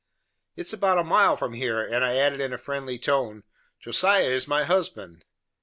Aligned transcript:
"It 0.55 0.61
is 0.63 0.73
about 0.73 0.97
a 0.97 1.03
mile 1.03 1.37
from 1.37 1.53
here," 1.53 1.79
and 1.79 2.03
I 2.03 2.15
added 2.15 2.39
in 2.39 2.51
a 2.53 2.57
friendly 2.57 2.97
tone, 2.97 3.43
"Josiah 3.79 4.29
is 4.31 4.47
my 4.47 4.63
husband." 4.63 5.25